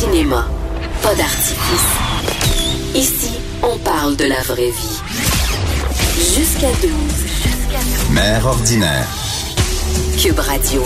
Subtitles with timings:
[0.00, 0.48] cinéma,
[1.02, 1.90] pas d'artifice.
[2.94, 5.00] Ici, on parle de la vraie vie.
[6.16, 6.90] Jusqu'à 12.
[8.10, 9.06] Mère ordinaire.
[10.16, 10.82] Cube Radio.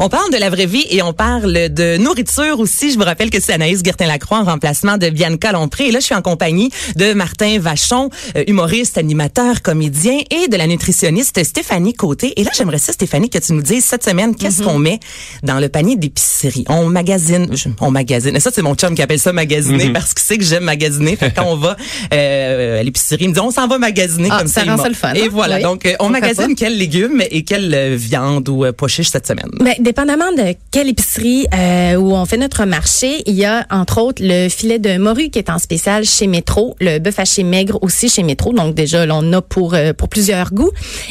[0.00, 2.90] On parle de la vraie vie et on parle de nourriture aussi.
[2.92, 5.86] Je vous rappelle que c'est Anaïs Gertin-Lacroix en remplacement de Bianca Lompré.
[5.88, 10.56] Et là, je suis en compagnie de Martin Vachon, euh, humoriste, animateur, comédien et de
[10.56, 12.38] la nutritionniste Stéphanie Côté.
[12.40, 14.64] Et là, j'aimerais ça, Stéphanie, que tu nous dises cette semaine, qu'est-ce Mm-hmm.
[14.64, 15.00] qu'on met
[15.42, 16.64] dans le panier d'épicerie?
[16.68, 18.36] On magasine, je- on magasine.
[18.36, 19.92] Et ça, c'est mon chum qui appelle ça magasiner Mm-hmm.
[19.92, 21.16] parce qu'il sait que j'aime magasiner.
[21.16, 21.76] Fait quand on va
[22.12, 24.88] euh, à l'épicerie, il me dit, on s'en va magasiner Ah, comme ça ça.
[24.88, 25.28] le fun, Et hein?
[25.30, 25.56] voilà.
[25.56, 25.62] Oui.
[25.62, 29.50] Donc, euh, on Pourquoi magasine quels légumes et quelle viande ou euh, pois cette semaine.
[29.60, 34.00] Ben, dépendamment de quelle épicerie euh, où on fait notre marché, il y a entre
[34.00, 37.78] autres le filet de morue qui est en spécial chez Métro, le bœuf haché maigre
[37.82, 38.54] aussi chez Métro.
[38.54, 40.70] Donc déjà, là, on a pour euh, pour plusieurs goûts.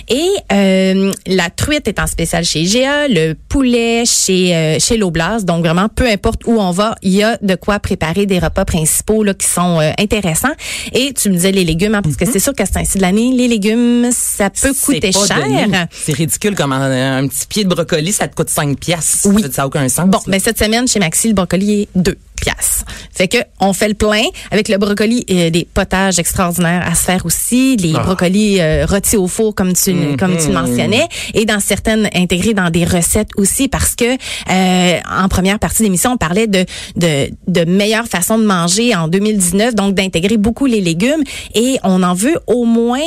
[0.09, 5.45] Et euh, la truite est en spécial chez IGA, le poulet chez euh, chez l'Oblast.
[5.45, 8.65] Donc vraiment, peu importe où on va, il y a de quoi préparer des repas
[8.65, 10.55] principaux là qui sont euh, intéressants.
[10.93, 13.03] Et tu me disais les légumes, hein, parce que c'est sûr qu'à ce temps-ci de
[13.03, 15.45] l'année, les légumes, ça peut coûter cher.
[15.91, 19.27] C'est ridicule comme un, un petit pied de brocoli, ça te coûte 5 piastres.
[19.31, 19.43] Oui.
[19.51, 20.07] Ça n'a aucun sens.
[20.07, 22.85] Bon, ben cette semaine chez Maxi, le brocoli est 2 piastres.
[23.11, 27.03] Fait que on fait le plein avec le brocoli et des potages extraordinaires à se
[27.03, 31.45] faire aussi, les brocolis euh, rôtis au four comme tu comme tu le mentionnais et
[31.45, 34.05] dans certaines intégrés dans des recettes aussi parce que
[34.49, 39.07] euh, en première partie d'émission on parlait de de de meilleures façons de manger en
[39.07, 41.23] 2019 donc d'intégrer beaucoup les légumes
[41.55, 42.99] et on en veut au moins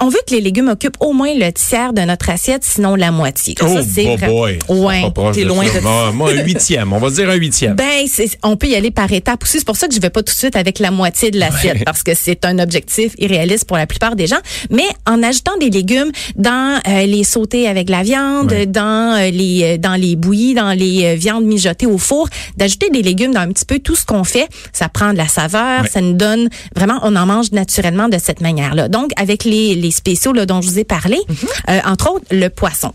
[0.00, 3.10] on veut que les légumes occupent au moins le tiers de notre assiette, sinon la
[3.10, 3.54] moitié.
[3.62, 4.58] Oh, ça, c'est boy, vrai- boy.
[4.68, 5.32] Ouais.
[5.32, 5.78] T'es loin ça.
[5.78, 6.92] de- Moi, moi, un huitième.
[6.92, 7.74] On va dire un huitième.
[7.74, 8.06] Ben,
[8.44, 9.58] on peut y aller par étapes aussi.
[9.58, 11.84] C'est pour ça que je vais pas tout de suite avec la moitié de l'assiette
[11.84, 14.38] parce que c'est un objectif irréaliste pour la plupart des gens.
[14.70, 19.62] Mais en ajoutant des légumes dans euh, les sautés avec la viande, dans euh, les
[19.74, 23.40] euh, dans les bouillies, dans les euh, viandes mijotées au four, d'ajouter des légumes dans
[23.40, 25.88] un petit peu tout ce qu'on fait, ça prend de la saveur, Ouais.
[25.88, 28.88] ça nous donne vraiment, on en mange naturellement de cette manière-là.
[28.88, 31.18] Donc, avec les les spéciaux là, dont je vous ai parlé,
[31.68, 32.92] euh, entre autres le poisson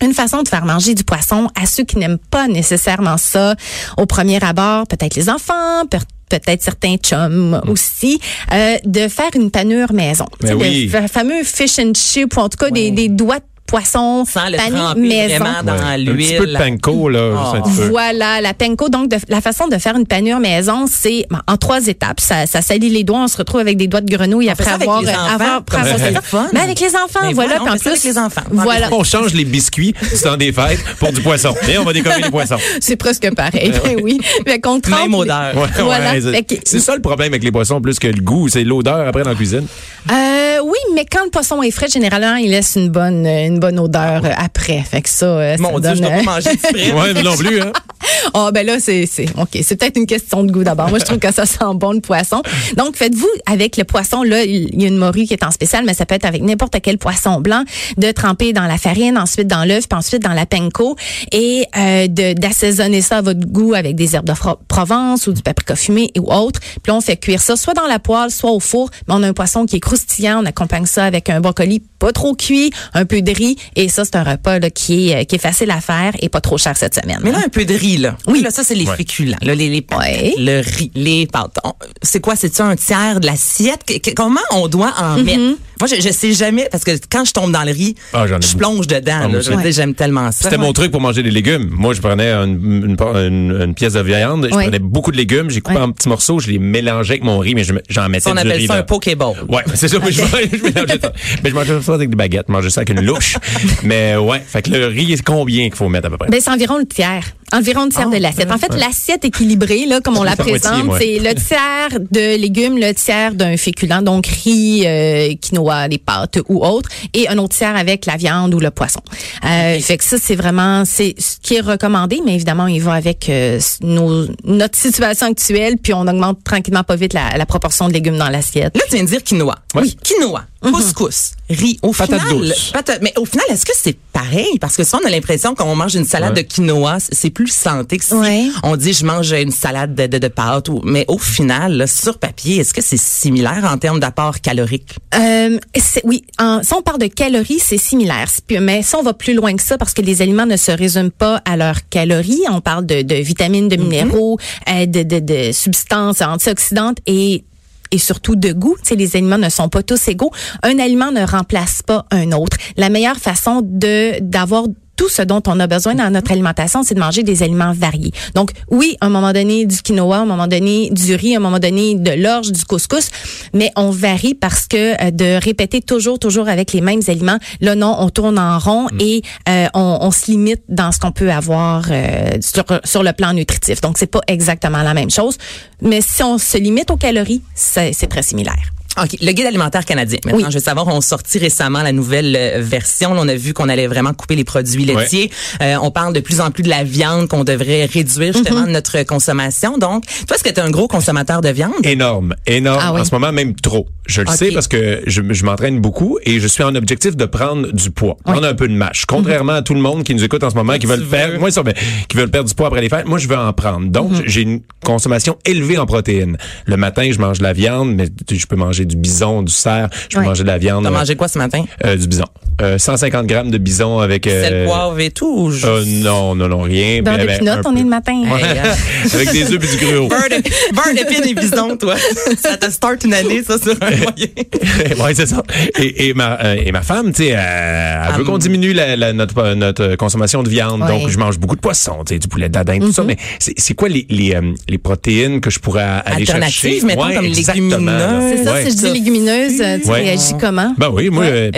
[0.00, 3.54] une façon de faire manger du poisson à ceux qui n'aiment pas nécessairement ça
[3.96, 8.18] au premier abord, peut-être les enfants, peut- peut-être certains chums aussi,
[8.52, 10.26] euh, de faire une panure maison.
[10.56, 10.86] Oui.
[10.86, 14.24] Le fa- fameux fish and chip, ou en tout cas des, des doigts de poisson
[14.26, 15.44] Sans le tremper maison.
[15.44, 15.98] vraiment dans Ouais.
[15.98, 16.10] l'huile.
[16.10, 17.30] Un petit peu de panko, là,
[17.64, 17.88] peu.
[17.88, 18.88] Voilà, la panko.
[18.90, 22.20] Donc, de- la façon de faire une panure maison, c'est ben, en trois étapes.
[22.20, 23.20] Ça, ça salit les doigts.
[23.20, 25.34] On se retrouve avec des doigts de grenouille après ça avec avoir, les euh, enfants,
[25.34, 26.48] avoir- après avoir- fun.
[26.52, 27.58] Mais avec les enfants, Mais voilà.
[27.58, 28.42] voilà, on puis en ça avec plus, les enfants.
[28.50, 28.88] Voilà.
[28.92, 31.54] On change les biscuits temps des fêtes pour du poisson.
[31.68, 32.56] Et on va décorer les poissons.
[32.80, 33.72] C'est presque pareil.
[33.84, 34.18] Ben oui.
[34.46, 35.56] Fait qu'on trempe Même les- odeur.
[35.56, 36.12] Ouais, Voilà.
[36.12, 39.22] ouais, c'est ça le problème avec les poissons, plus que le goût, c'est l'odeur après
[39.22, 39.66] dans la cuisine.
[40.10, 43.78] Euh, oui, mais quand le poisson est frais, généralement, il laisse une bonne, une bonne
[43.78, 44.82] odeur euh, après.
[44.82, 46.92] Fait que ça, euh, ça Mon Dieu, donne, je euh, pas manger du frais.
[46.92, 47.72] Ouais, mais non plus, hein.
[48.34, 50.88] Ah ben là c'est c'est OK, c'est peut-être une question de goût d'abord.
[50.88, 52.42] Moi je trouve que ça sent bon le poisson.
[52.76, 55.84] Donc faites-vous avec le poisson là, il y a une morue qui est en spécial
[55.84, 57.64] mais ça peut être avec n'importe quel poisson blanc
[57.96, 60.96] de tremper dans la farine, ensuite dans l'œuf, puis ensuite dans la panko
[61.32, 64.32] et euh, d'assaisonner ça à votre goût avec des herbes de
[64.68, 66.60] Provence ou du paprika fumé ou autre.
[66.82, 69.28] Puis on fait cuire ça soit dans la poêle, soit au four, mais on a
[69.28, 73.04] un poisson qui est croustillant, on accompagne ça avec un brocoli pas trop cuit, un
[73.04, 75.80] peu de riz et ça c'est un repas qui est euh, qui est facile à
[75.80, 77.20] faire et pas trop cher cette semaine.
[77.22, 78.16] Mais là, un peu de riz, là.
[78.26, 78.42] Oui.
[78.42, 78.96] Là, ça, c'est les Ouais.
[78.96, 79.36] féculents.
[79.42, 80.34] Là, les, les pâtes, Ouais.
[80.38, 81.56] le riz, les pâtes.
[81.64, 81.72] On-
[82.02, 82.36] C'est quoi?
[82.36, 83.80] C'est-tu un tiers de l'assiette?
[84.16, 85.24] Comment on doit en Mm-hmm.
[85.24, 85.58] mettre?
[85.80, 88.34] Moi, je, je sais jamais, parce que quand je tombe dans le riz, Ah, je
[88.34, 88.56] beaucoup.
[88.56, 89.28] plonge dedans.
[89.34, 90.44] Ah, j'aime tellement ça.
[90.44, 91.68] C'était mon truc pour manger des légumes.
[91.72, 95.50] Moi, je prenais une, une, une- une pièce de viande, je prenais beaucoup de légumes,
[95.50, 95.82] j'ai coupé Ouais.
[95.82, 98.40] en petits morceaux, je les mélangeais avec mon riz, mais j'en mettais Ça, on du
[98.40, 99.34] appelle riz ça un pokéball.
[99.48, 99.98] Ouais, c'est ça.
[99.98, 101.12] mais Je, je mélangeais ça.
[101.42, 103.36] Mais je mangeais ça avec des baguettes, je mangeais ça avec une louche.
[103.82, 106.28] mais ouais, fait que le riz, c'est combien qu'il faut mettre à peu près?
[106.28, 107.24] Ben, c'est environ le tiers.
[107.52, 108.50] Environ le tiers Ah, de l'assiette.
[108.50, 112.92] En fait, l'assiette équilibrée, là, comme on la présente, c'est le tiers de légumes, le
[112.94, 117.76] tiers d'un féculent, donc riz, euh, quinoa, des pâtes ou autre, et un autre tiers
[117.76, 119.00] avec la viande ou le poisson.
[119.44, 122.94] Euh, Fait que ça, c'est vraiment, c'est ce qui est recommandé, mais évidemment, il va
[122.94, 127.88] avec euh, nos, notre situation actuelle, puis on augmente tranquillement pas vite la, la proportion
[127.88, 128.76] de légumes dans l'assiette.
[128.76, 129.56] Là, tu viens de dire quinoa.
[129.74, 129.82] Ouais.
[129.82, 131.78] Oui, quinoa, couscous, riz.
[131.82, 132.70] Au Patate final, douce.
[132.72, 134.58] patate- mais au final, est-ce que c'est pareil?
[134.60, 136.42] Parce que souvent, on a l'impression qu'on mange une salade Ouais.
[136.42, 138.46] de quinoa, c'est plus santé que si Ouais.
[138.62, 140.68] on dit je mange une salade de, de, de pâtes.
[140.68, 144.96] Ou, mais au final, là, sur papier, est-ce que c'est similaire en termes d'apport calorique?
[145.14, 145.58] Euh,
[146.04, 148.28] oui, en, si on parle de calories, c'est similaire.
[148.60, 151.10] Mais si on va plus loin que ça, parce que les aliments ne se résument
[151.10, 154.38] pas à leurs calories, on parle de, de vitamines, de minéraux,
[154.68, 157.44] euh, de, de, de substances antioxydantes et
[157.92, 158.76] et surtout de goût.
[158.82, 160.32] Tu sais, les aliments ne sont pas tous égaux.
[160.62, 162.56] Un aliment ne remplace pas un autre.
[162.76, 164.64] La meilleure façon de d'avoir
[164.96, 168.12] tout ce dont on a besoin dans notre alimentation, c'est de manger des aliments variés.
[168.34, 171.38] Donc, oui, à un moment donné, du quinoa, à un moment donné, du riz, à
[171.38, 173.08] un moment donné, de l'orge, du couscous,
[173.54, 177.74] mais on varie parce que euh, de répéter toujours, toujours avec les mêmes aliments, là,
[177.74, 179.00] non, on tourne en rond Mm.
[179.00, 183.12] et euh, on, on se limite dans ce qu'on peut avoir euh, sur, sur le
[183.12, 183.80] plan nutritif.
[183.80, 185.36] Donc, c'est pas exactement la même chose.
[185.80, 188.71] Mais si on se limite aux calories, c'est c'est très similaire.
[189.00, 189.16] OK.
[189.20, 190.18] Le guide alimentaire canadien.
[190.24, 190.46] Maintenant, Oui.
[190.50, 193.14] je veux savoir, on sorti récemment la nouvelle euh, version.
[193.14, 195.30] Là, on a vu qu'on allait vraiment couper les produits laitiers.
[195.62, 198.70] Euh, on parle de plus en plus de la viande qu'on devrait réduire justement de
[198.70, 199.78] notre consommation.
[199.78, 201.72] Donc, toi, est-ce que tu es un gros consommateur de viande?
[201.84, 202.80] Énorme, énorme.
[202.82, 203.00] Ah oui.
[203.00, 203.86] En ce moment, même trop.
[204.06, 207.24] Je le sais parce que je, je m'entraîne beaucoup et je suis en objectif de
[207.24, 209.04] prendre du poids, prendre un peu de mâche.
[209.06, 211.50] Contrairement à tout le monde qui nous écoute en ce moment, qui veulent perdre, moi,
[211.50, 213.86] qui veulent perdre du poids après les fêtes, moi, je veux en prendre.
[213.88, 216.36] Donc, j'ai une consommation élevée en protéines.
[216.66, 219.88] Le matin, je mange de la viande, mais je peux manger du bison, du cerf,
[220.08, 220.26] je peux Ouais.
[220.28, 220.82] manger de la viande.
[220.84, 221.64] T'as euh, mangé quoi ce matin?
[221.84, 222.24] euh, du bison.
[222.60, 224.26] Euh, 150 grammes de bison avec.
[224.26, 225.48] euh, Sel, poivre et tout?
[225.48, 227.02] Ou euh, non, non, non, rien.
[227.02, 227.78] Beurre mais de avec pinot, un on peu.
[227.78, 228.12] est le matin.
[228.24, 228.74] Hey, hein.
[229.14, 230.08] avec des œufs et du gruau.
[230.08, 231.94] Beurre d'épines et bison, toi.
[232.38, 235.04] ça te start une année, ça, sur moyen.
[235.04, 235.42] ouais, c'est ça.
[235.78, 238.72] Et, et ma euh, et ma femme, tu sais, elle, elle veut Ah, qu'on diminue
[238.72, 240.82] la, la- notre notre consommation de viande.
[240.82, 240.88] Ouais.
[240.88, 243.02] Donc je mange beaucoup de poisson, tu sais, du poulet d'Adin, tout ça.
[243.04, 246.86] Mais c'est c'est quoi les les, euh, les protéines que je pourrais aller Alternatives, chercher
[246.86, 248.36] mettons, comme légumineuses.
[248.36, 248.64] C'est ça, Ouais.
[248.70, 250.74] si je dis légumineuse, euh, tu réagis comment?
[250.78, 251.50] Ben oui, moi, euh,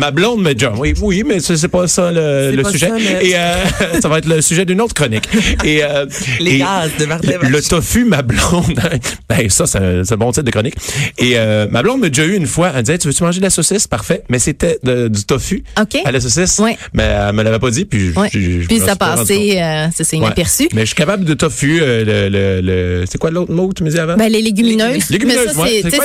[0.00, 2.88] ma, blonde me dit, oui, oui, mais c'est pas ça le, le pas sujet.
[2.88, 3.54] ça, le- Et euh,
[4.00, 5.24] ça va être le sujet d'une autre chronique.
[5.64, 6.06] Et euh,
[6.40, 8.80] Les et gaz de Martin le, tofu, ma blonde,
[9.28, 10.74] ben ça, c'est un, c'est un bon titre de chronique.
[11.18, 13.44] Et euh, ma blonde m'a déjà eu une fois, elle disait, tu veux-tu manger de
[13.44, 13.86] la saucisse?
[13.86, 14.22] Parfait.
[14.28, 15.96] Mais c'était du tofu OK.
[16.04, 16.58] à la saucisse.
[16.58, 16.76] Ouais.
[16.92, 20.18] Mais elle me l'avait pas dit, puis, je- je- Puis ça passait, euh, c'est Ouais.
[20.18, 20.68] inaperçu.
[20.74, 22.60] Mais je suis capable de tofu, euh, le, le,
[23.00, 24.16] le- c'est quoi l'autre mot que tu me disais avant?
[24.16, 25.10] Ben, les légumineuses.
[25.10, 25.80] Légumineuses, mais ça, ouais.
[25.82, 26.02] c'est, ça?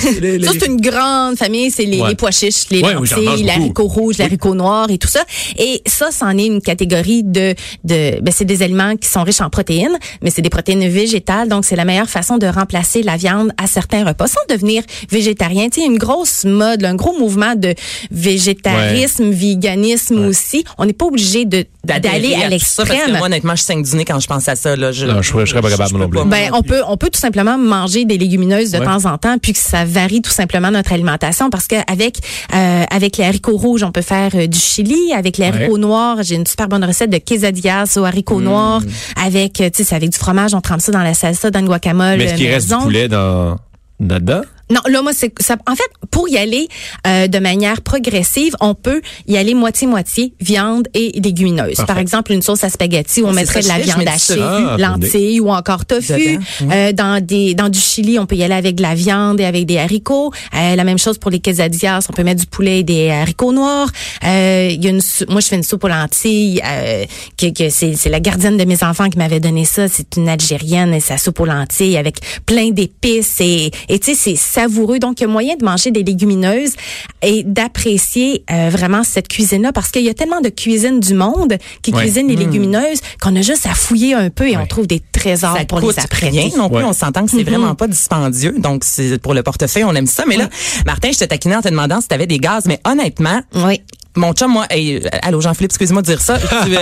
[0.00, 1.70] C'est les- les- une grande famille.
[1.70, 2.10] C'est les, Ouais.
[2.10, 3.50] les pois chiches, les oui, lentilles, les beaucoup.
[3.60, 5.24] haricots rouges, les haricots noirs et tout ça.
[5.58, 7.54] Et ça, c'en est une catégorie de,
[7.84, 11.48] de, ben, c'est des aliments qui sont riches en protéines, mais c'est des protéines végétales.
[11.48, 15.68] Donc, c'est la meilleure façon de remplacer la viande à certains repas sans devenir végétarien.
[15.68, 17.74] Tu sais, il y a une grosse mode, là, un gros mouvement de
[18.10, 20.64] végétarisme, véganisme aussi.
[20.78, 23.12] On n'est pas obligé de, d'aller à l'extrême.
[23.16, 24.76] moi, honnêtement, je saigne du nez quand je pense à ça.
[24.76, 24.92] Là.
[24.92, 26.24] Je, Non, je serais- je serais pas capable non plus.
[26.24, 28.84] Ben, on peut, on peut tout simplement manger des légumineuses de Ouais.
[28.84, 32.18] temps en temps, puis que ça varie tout simplement notre alimentation, parce qu'avec
[32.54, 35.12] euh, avec les haricots rouges, on peut faire euh, du chili.
[35.14, 38.44] Avec les haricots noirs, j'ai une super bonne recette de quesadillas aux haricots Mm.
[38.44, 38.82] noirs.
[39.16, 41.60] Avec, euh, tu sais, c'est avec du fromage, on trempe ça dans la salsa, dans
[41.60, 43.56] le guacamole Mais est-ce qu'il reste du poulet dans,
[44.00, 44.42] là-dedans?
[44.70, 45.56] Non, là, moi, c'est ça.
[45.66, 46.68] En fait, pour y aller
[47.06, 51.76] euh, de manière progressive, on peut y aller moitié-moitié viande et légumineuses.
[51.76, 51.86] Parfait.
[51.86, 54.40] Par exemple, une sauce à spaghetti où on c'est mettrait de la viande hachée.
[54.40, 56.12] Ah, lentilles ou encore tofu.
[56.12, 56.72] Dedans.
[56.72, 59.44] Euh, dans des dans du chili, on peut y aller avec de la viande et
[59.44, 60.32] avec des haricots.
[60.54, 63.52] Euh, la même chose pour les quesadillas, on peut mettre du poulet et des haricots
[63.52, 63.88] noirs.
[64.24, 67.04] Euh, Il y a une moi je fais une soupe aux lentilles euh,
[67.36, 70.28] que, que c'est c'est la gardienne de mes enfants qui m'avait donné ça, c'est une
[70.28, 74.98] algérienne et sa soupe aux lentilles avec plein d'épices et et tu sais c'est savoureux
[74.98, 76.74] donc il y a moyen de manger des légumineuses
[77.22, 81.14] et d'apprécier euh, vraiment cette cuisine là parce qu'il y a tellement de cuisine du
[81.14, 82.02] monde qui Ouais.
[82.02, 85.56] cuisine les légumineuses qu'on a juste à fouiller un peu et on trouve des trésors
[85.56, 86.38] ça pour coûte les apprêter.
[86.40, 86.78] rien non plus.
[86.78, 86.84] Ouais.
[86.84, 88.54] On s'entend que c'est vraiment pas dispendieux.
[88.58, 90.24] Donc, c'est pour le portefeuille, on aime ça.
[90.28, 90.48] Mais là,
[90.86, 92.64] Martin, je te taquinais en te demandant si tu avais des gaz.
[92.66, 93.80] Mais honnêtement, Oui.
[94.16, 96.38] mon chum, moi, hey, allô Jean-Philippe, excuse-moi de dire ça.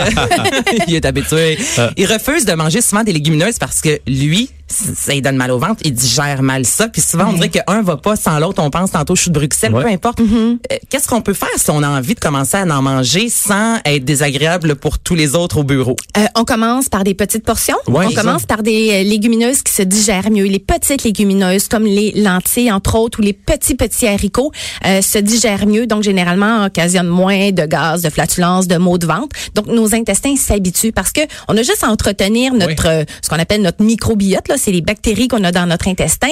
[0.88, 1.58] Il est habitué.
[1.96, 5.58] Il refuse de manger souvent des légumineuses parce que lui, ça lui donne mal au
[5.58, 6.88] ventre, il digère mal ça.
[6.88, 8.62] Puis souvent, on dirait qu'un va pas sans l'autre.
[8.62, 9.82] On pense tantôt chou de Bruxelles, Ouais.
[9.82, 10.20] peu importe.
[10.20, 10.56] Euh,
[10.90, 14.04] Qu'est-ce qu'on peut faire si on a envie de commencer à en manger sans être
[14.04, 15.96] désagréable pour tous les autres au bureau?
[16.16, 17.76] Euh, on commence par des petites portions.
[17.86, 20.44] Ouais, on commence par des euh, légumineuses qui se digèrent mieux.
[20.44, 24.52] Les petites légumineuses, comme les lentilles, entre autres, ou les petits, petits haricots,
[24.86, 25.86] euh, se digèrent mieux.
[25.86, 29.28] Donc, généralement, occasionnent moins de gaz, de flatulence, de maux de ventre.
[29.54, 33.62] Donc, nos intestins s'habituent parce que on a juste à entretenir notre, ce qu'on appelle
[33.62, 34.56] notre microbiote, là.
[34.58, 36.28] C'est les bactéries qu'on a dans notre intestin,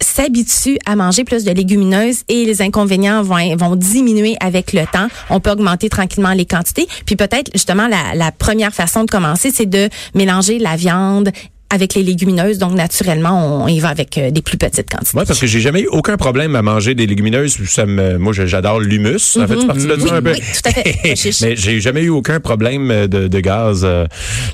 [0.00, 5.08] s'habituent à manger plus de légumineuses et les inconvénients vont, diminuer avec le temps.
[5.30, 6.86] On peut augmenter tranquillement les quantités.
[7.06, 11.30] Puis peut-être, justement, la, la première façon de commencer, c'est de mélanger la viande
[11.70, 12.58] avec les légumineuses.
[12.58, 15.16] Donc, naturellement, on y va avec euh, des plus petites quantités.
[15.18, 17.56] Ouais, parce que j'ai jamais eu aucun problème à manger des légumineuses.
[17.66, 19.18] Ça me, moi, j'adore l'humus.
[19.18, 20.32] Ça fait partie de ça Oui, un peu?
[20.32, 21.40] oui, tout à fait.
[21.42, 24.06] Mais j'ai jamais eu aucun problème euh, de, de gaz euh,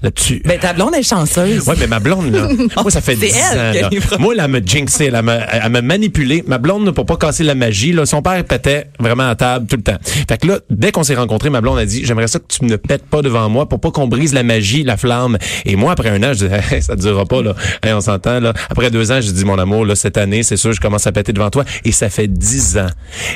[0.02, 0.42] là-dessus.
[0.44, 1.66] Ben, ta blonde est chanceuse.
[1.66, 2.49] Ouais, mais ma blonde, là,
[2.82, 3.88] moi, ça fait C'est 10 elle ans.
[3.90, 4.18] là.
[4.18, 6.44] Moi, là, elle m'a jinxé, elle m'a, elle m'a manipulé.
[6.46, 9.66] Ma blonde, là, pour pas casser la magie, là, son père pétait vraiment à table
[9.66, 9.96] tout le temps.
[10.28, 12.64] Fait que là, dès qu'on s'est rencontrés, ma blonde a dit, j'aimerais ça que tu
[12.64, 15.38] ne pètes pas devant moi pour pas qu'on brise la magie, la flamme.
[15.64, 17.54] Et moi, après un an, je disais, ça dure dira pas, là.
[17.82, 18.52] Hey, on s'entend, là.
[18.70, 21.12] Après deux ans, j'ai dit, mon amour, là, cette année, c'est sûr, je commence à
[21.12, 21.64] péter devant toi.
[21.84, 22.90] Et ça fait dix ans.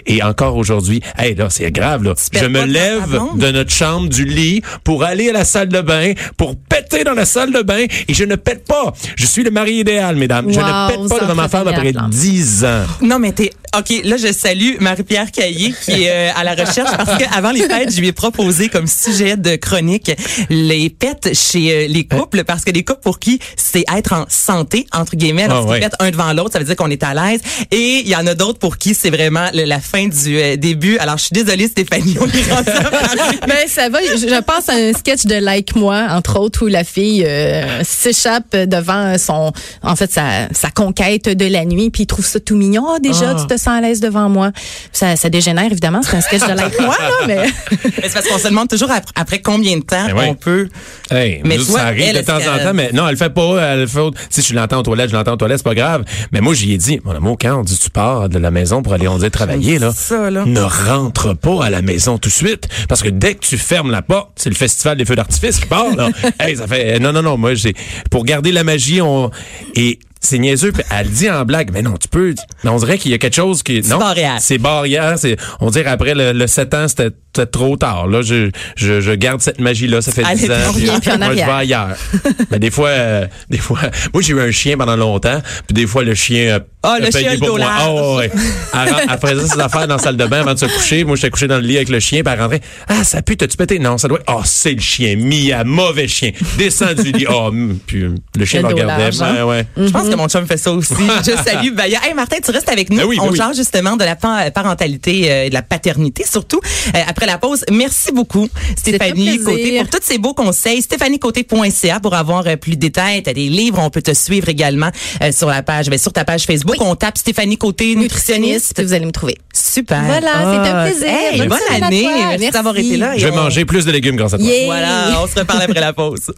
[0.06, 2.14] Et encore aujourd'hui, hey, là, c'est grave, là.
[2.32, 6.12] Je me lève de notre chambre, du lit, pour aller à la salle de bain,
[6.36, 8.92] pour péter dans la salle de bain, et je ne pète pas.
[9.16, 10.46] Je suis le mari idéal, mesdames.
[10.50, 12.84] je ne pète pas devant ma femme après dix ans.
[13.00, 13.50] Non, mais t'es.
[13.78, 17.62] OK, là, je salue Marie-Pierre Caillé qui est euh, à la recherche parce qu'avant les
[17.68, 20.10] fêtes, je lui ai proposé comme sujet de chronique
[20.48, 24.24] les pets chez euh, les couples parce que les couples pour qui c'est être en
[24.28, 25.80] santé, entre guillemets, Ah, lorsqu'ils ouais.
[25.80, 27.40] pètent un devant l'autre, ça veut dire qu'on est à l'aise.
[27.70, 30.56] Et il y en a d'autres pour qui c'est vraiment le- la fin du euh,
[30.56, 30.98] début.
[30.98, 32.26] Alors, je suis désolée, Stéphanie, on.
[33.46, 33.98] Ben ça va.
[34.02, 37.82] Je, je pense à un sketch de Like Moi, entre autres, où la fille euh,
[37.84, 39.52] s'échappe devant son,
[39.82, 42.84] en fait, sa, sa conquête de la nuit, puis il trouve ça tout mignon.
[42.94, 43.40] Ah, déjà, Ah.
[43.40, 44.50] tu te sens à l'aise devant moi.
[44.92, 46.00] Ça, ça dégénère évidemment.
[46.02, 47.36] C'est un sketch de Like Moi, là, mais
[47.84, 50.24] Mais c'est parce qu'on se demande toujours après, après combien de temps Ben oui.
[50.28, 50.68] on peut.
[51.10, 53.16] Hey, Mais nous, toi, ça arrive elle, de temps en temps, mais non, elle le
[53.18, 53.49] fait pas.
[53.58, 53.86] Elle.
[54.30, 56.04] Si je l'entends aux toilettes, je l'entends aux toilettes, c'est pas grave.
[56.32, 58.82] Mais moi, j'y ai dit, mon amour, quand on dit tu pars de la maison
[58.82, 60.44] pour aller, on dit travailler, là, Ça, là.
[60.44, 62.68] ne rentre pas à la maison tout de suite.
[62.88, 65.66] Parce que dès que tu fermes la porte, c'est le festival des feux d'artifice qui
[65.66, 66.10] part, là.
[66.40, 67.74] hey, ça fait, non, non, non, moi, j'ai,
[68.10, 69.30] pour garder la magie, on,
[69.74, 72.98] et, c'est niaiseux, puis elle dit en blague, mais non, tu peux, mais on dirait
[72.98, 73.98] qu'il y a quelque chose qui, non.
[73.98, 74.36] barrière.
[74.40, 78.22] C'est barrière, c'est, on dirait après le, le 7 ans, c'était c'était trop tard, là.
[78.22, 80.54] Je, je, je garde cette magie-là, ça fait Allez, 10 ans.
[81.00, 81.96] puis en moi, je vais ailleurs.
[82.50, 83.78] mais des fois, euh, des fois,
[84.12, 87.08] moi j'ai eu un chien pendant longtemps, puis des fois le chien Ah, a le
[87.12, 87.68] chien le pour moi.
[87.70, 88.30] Ah, ouais, ouais.
[88.74, 91.04] Elle, elle faisait ses affaires dans la salle de bain avant de se coucher.
[91.04, 92.60] Moi j'étais couché dans le lit avec le chien, puis elle rentrait.
[92.88, 93.78] Ah, ça pue, t'as-tu pété?
[93.78, 94.18] Non, ça doit.
[94.26, 96.32] Ah, c'est le chien, Mia, mauvais chien.
[96.58, 97.26] Descend du lit.
[97.28, 99.04] Ah, hum, puis euh, le chien me regardait.
[99.04, 99.44] large, hein?
[99.44, 99.86] Ouais, ouais.
[99.86, 100.94] Je pense que mon chum fait ça aussi.
[101.26, 102.00] Je salue Baya.
[102.06, 102.96] Hey Martin, tu restes avec nous.
[102.98, 103.38] Ben oui, ben On oui.
[103.38, 106.60] change justement de la pa- parentalité euh, et de la paternité surtout.
[106.94, 110.82] Euh, après la pause, merci beaucoup Stéphanie Côté pour tous ces beaux conseils.
[110.82, 113.22] StéphanieCôté.ca pour avoir euh, plus de détails.
[113.22, 114.90] T'as des livres, on peut te suivre également
[115.22, 116.76] euh, sur la page, ben, sur ta page Facebook.
[116.80, 118.82] On tape Stéphanie Côté nutritionniste.
[118.82, 119.38] vous allez me trouver.
[119.52, 120.02] Super.
[120.04, 121.08] Voilà, c'est un Ah, plaisir.
[121.08, 122.02] hey, Bonne année.
[122.08, 122.50] Merci Merci.
[122.52, 123.16] d'avoir été là.
[123.16, 124.46] Je vais on- manger plus de légumes grâce à toi.
[124.46, 124.66] Yeah.
[124.66, 126.32] Voilà, on se reparle après la pause.